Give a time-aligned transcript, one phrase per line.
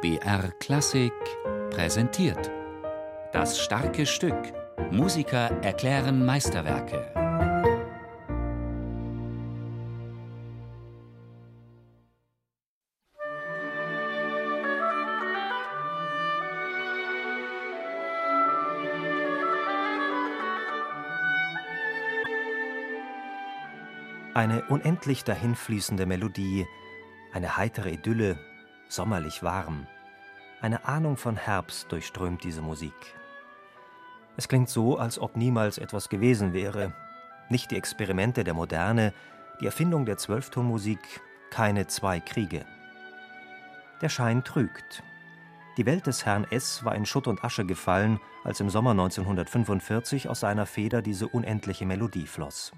[0.00, 1.12] BR Klassik
[1.70, 2.52] präsentiert.
[3.32, 4.36] Das starke Stück.
[4.92, 7.12] Musiker erklären Meisterwerke.
[24.32, 26.68] Eine unendlich dahinfließende Melodie,
[27.32, 28.38] eine heitere Idylle,
[28.88, 29.86] sommerlich warm.
[30.60, 32.94] Eine Ahnung von Herbst durchströmt diese Musik.
[34.36, 36.92] Es klingt so, als ob niemals etwas gewesen wäre.
[37.48, 39.12] Nicht die Experimente der Moderne,
[39.60, 41.00] die Erfindung der Zwölftonmusik,
[41.50, 42.64] keine zwei Kriege.
[44.00, 45.02] Der Schein trügt.
[45.76, 46.84] Die Welt des Herrn S.
[46.84, 51.86] war in Schutt und Asche gefallen, als im Sommer 1945 aus seiner Feder diese unendliche
[51.86, 52.72] Melodie floss.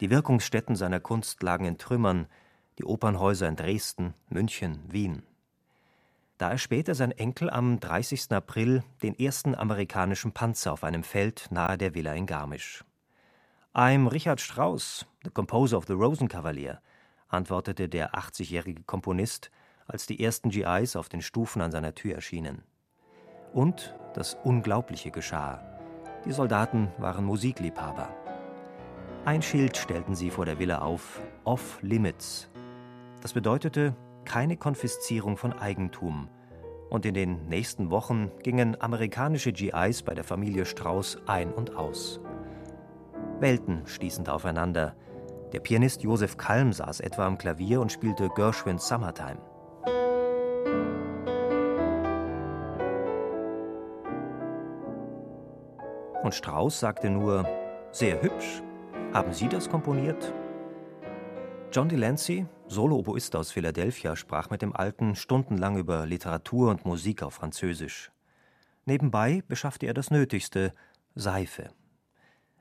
[0.00, 2.26] Die Wirkungsstätten seiner Kunst lagen in Trümmern,
[2.80, 5.22] die Opernhäuser in Dresden, München, Wien.
[6.38, 8.32] Da er später sein Enkel am 30.
[8.32, 12.82] April den ersten amerikanischen Panzer auf einem Feld nahe der Villa in Garmisch.
[13.74, 16.80] I'm Richard Strauss, the composer of the Rosenkavalier,
[17.28, 19.50] antwortete der 80-jährige Komponist,
[19.86, 22.62] als die ersten GIs auf den Stufen an seiner Tür erschienen.
[23.52, 25.62] Und das Unglaubliche geschah.
[26.24, 28.08] Die Soldaten waren Musikliebhaber.
[29.26, 32.49] Ein Schild stellten sie vor der Villa auf, Off Limits.
[33.20, 36.28] Das bedeutete keine Konfiszierung von Eigentum.
[36.88, 42.20] Und in den nächsten Wochen gingen amerikanische GIs bei der Familie Strauß ein und aus.
[43.38, 44.96] Welten stießen da aufeinander.
[45.52, 49.38] Der Pianist Josef Kalm saß etwa am Klavier und spielte Gershwins Summertime.
[56.22, 57.46] Und Strauß sagte nur,
[57.90, 58.62] sehr hübsch,
[59.12, 60.32] haben Sie das komponiert?
[61.72, 67.34] John Delancey, Solo-Oboist aus Philadelphia, sprach mit dem Alten stundenlang über Literatur und Musik auf
[67.34, 68.12] Französisch.
[68.84, 70.72] Nebenbei beschaffte er das Nötigste,
[71.16, 71.70] Seife.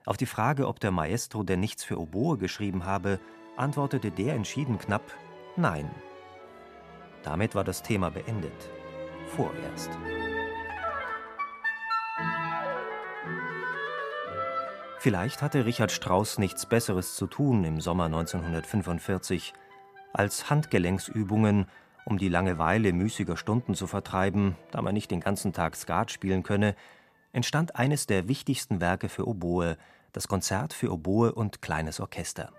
[0.07, 3.19] Auf die Frage, ob der Maestro denn nichts für Oboe geschrieben habe,
[3.55, 5.03] antwortete der entschieden knapp
[5.55, 5.91] Nein.
[7.21, 8.71] Damit war das Thema beendet.
[9.27, 9.91] Vorerst.
[14.97, 19.53] Vielleicht hatte Richard Strauss nichts Besseres zu tun im Sommer 1945,
[20.13, 21.67] als Handgelenksübungen,
[22.05, 26.43] um die Langeweile müßiger Stunden zu vertreiben, da man nicht den ganzen Tag Skat spielen
[26.43, 26.75] könne,
[27.33, 29.77] entstand eines der wichtigsten Werke für Oboe,
[30.13, 32.51] das Konzert für Oboe und kleines Orchester.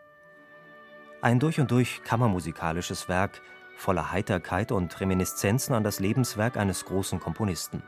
[1.22, 3.42] Ein durch und durch kammermusikalisches Werk,
[3.76, 7.82] voller Heiterkeit und Reminiszenzen an das Lebenswerk eines großen Komponisten.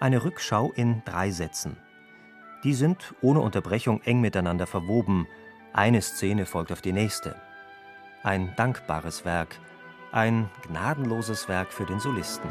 [0.00, 1.76] Eine Rückschau in drei Sätzen.
[2.64, 5.28] Die sind ohne Unterbrechung eng miteinander verwoben.
[5.72, 7.36] Eine Szene folgt auf die nächste.
[8.24, 9.58] Ein dankbares Werk,
[10.10, 12.50] ein gnadenloses Werk für den Solisten.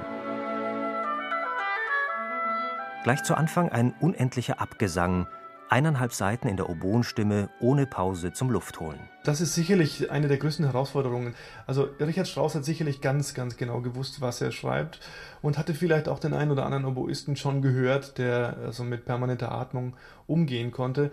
[3.04, 5.26] Gleich zu Anfang ein unendlicher Abgesang,
[5.70, 9.00] eineinhalb Seiten in der Oboenstimme ohne Pause zum Luftholen.
[9.24, 11.34] Das ist sicherlich eine der größten Herausforderungen.
[11.66, 15.00] Also Richard Strauss hat sicherlich ganz, ganz genau gewusst, was er schreibt
[15.42, 19.52] und hatte vielleicht auch den einen oder anderen Oboisten schon gehört, der also mit permanenter
[19.52, 19.96] Atmung
[20.28, 21.10] umgehen konnte.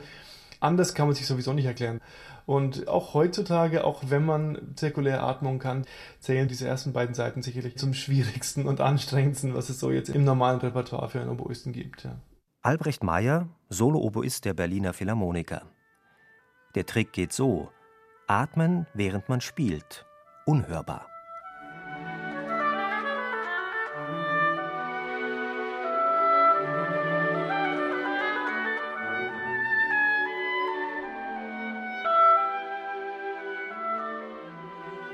[0.60, 2.00] Anders kann man sich sowieso nicht erklären.
[2.46, 5.86] Und auch heutzutage, auch wenn man zirkulär Atmung kann,
[6.18, 10.24] zählen diese ersten beiden Seiten sicherlich zum schwierigsten und anstrengendsten, was es so jetzt im
[10.24, 12.04] normalen Repertoire für einen Oboisten gibt.
[12.04, 12.16] Ja.
[12.62, 15.62] Albrecht Meyer, Solo-Oboist der Berliner Philharmoniker.
[16.74, 17.70] Der Trick geht so:
[18.26, 20.04] Atmen, während man spielt.
[20.44, 21.09] Unhörbar.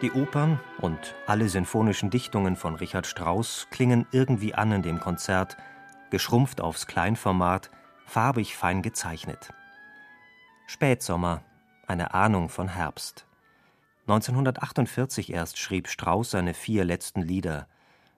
[0.03, 5.57] Die Opern und alle sinfonischen Dichtungen von Richard Strauss klingen irgendwie an in dem Konzert,
[6.11, 7.71] geschrumpft aufs Kleinformat,
[8.05, 9.55] farbig fein gezeichnet.
[10.67, 11.41] Spätsommer,
[11.87, 13.27] eine Ahnung von Herbst.
[14.03, 17.67] 1948 erst schrieb Strauss seine vier letzten Lieder,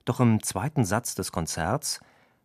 [0.03, 2.01] doch im zweiten Satz des Konzerts,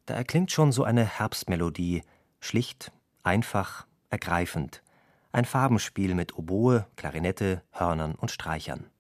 [0.07, 2.05] da erklingt schon so eine Herbstmelodie,
[2.39, 2.93] schlicht,
[3.25, 4.85] einfach, ergreifend.
[5.33, 8.91] Ein Farbenspiel mit Oboe, Klarinette, Hörnern und Streichern.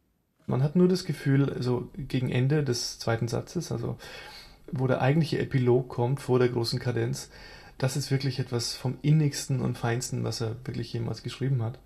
[0.46, 3.96] Man hat nur das Gefühl, also gegen Ende des zweiten Satzes, also
[4.70, 7.30] wo der eigentliche Epilog kommt vor der großen Kadenz,
[7.78, 11.78] das ist wirklich etwas vom innigsten und feinsten, was er wirklich jemals geschrieben hat.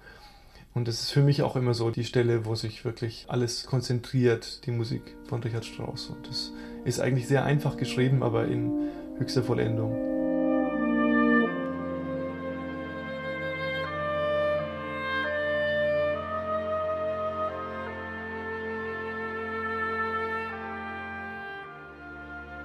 [0.74, 4.66] Und das ist für mich auch immer so die Stelle, wo sich wirklich alles konzentriert,
[4.66, 6.06] die Musik von Richard Strauss.
[6.06, 6.52] Und das
[6.84, 10.17] ist eigentlich sehr einfach geschrieben, aber in höchster Vollendung.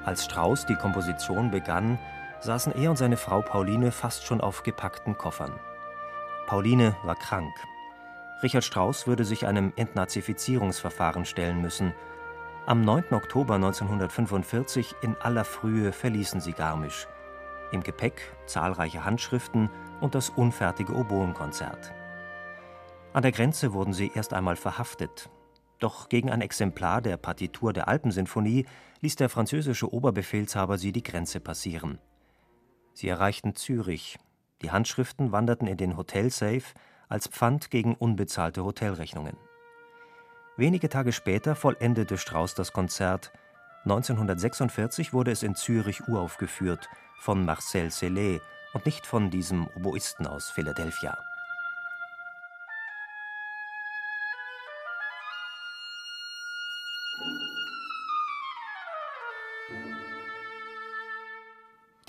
[0.06, 1.98] Als Strauss die Komposition begann,
[2.42, 5.54] saßen er und seine Frau Pauline fast schon auf gepackten Koffern.
[6.46, 7.54] Pauline war krank.
[8.42, 11.94] Richard Strauss würde sich einem Entnazifizierungsverfahren stellen müssen.
[12.66, 13.14] Am 9.
[13.14, 17.08] Oktober 1945 in aller Frühe verließen sie Garmisch.
[17.72, 19.70] Im Gepäck zahlreiche Handschriften
[20.02, 21.94] und das unfertige Oboenkonzert.
[23.14, 25.30] An der Grenze wurden sie erst einmal verhaftet.
[25.80, 28.66] Doch gegen ein Exemplar der Partitur der Alpensinfonie
[29.02, 32.00] ließ der französische Oberbefehlshaber sie die Grenze passieren.
[32.94, 34.18] Sie erreichten Zürich.
[34.62, 36.74] Die Handschriften wanderten in den Hotelsafe
[37.10, 39.36] als Pfand gegen unbezahlte Hotelrechnungen.
[40.56, 43.34] Wenige Tage später vollendete Strauss das Konzert.
[43.86, 46.88] 1946 wurde es in Zürich uraufgeführt
[47.20, 48.42] von Marcel Sellet
[48.74, 51.18] und nicht von diesem Oboisten aus Philadelphia.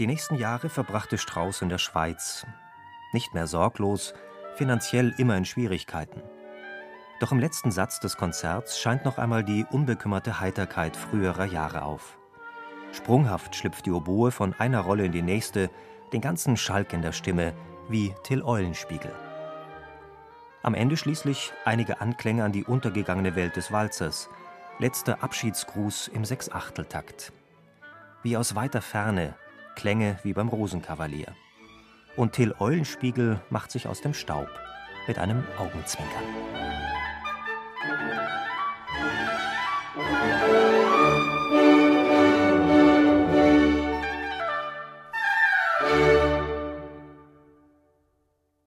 [0.00, 2.44] Die nächsten Jahre verbrachte Strauß in der Schweiz.
[3.12, 4.12] Nicht mehr sorglos,
[4.56, 6.20] finanziell immer in Schwierigkeiten.
[7.20, 12.19] Doch im letzten Satz des Konzerts scheint noch einmal die unbekümmerte Heiterkeit früherer Jahre auf.
[12.91, 15.70] Sprunghaft schlüpft die Oboe von einer Rolle in die nächste,
[16.12, 17.55] den ganzen Schalk in der Stimme,
[17.88, 19.14] wie Till Eulenspiegel.
[20.64, 24.29] Am Ende schließlich einige Anklänge an die untergegangene Welt des Walzers,
[24.81, 27.32] letzter Abschiedsgruß im Sechsachteltakt.
[28.25, 29.37] Wie aus weiter Ferne
[29.75, 31.35] Klänge wie beim Rosenkavalier.
[32.17, 34.49] Und Till Eulenspiegel macht sich aus dem Staub
[35.06, 36.74] mit einem Augenzwinkern.